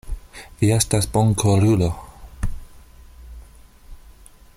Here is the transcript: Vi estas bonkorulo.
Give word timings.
Vi 0.61 0.69
estas 0.75 1.07
bonkorulo. 1.17 1.91